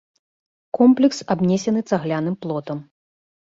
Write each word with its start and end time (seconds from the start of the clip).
Комплекс 0.77 1.21
абнесены 1.33 1.85
цагляным 1.91 2.35
плотам. 2.43 2.85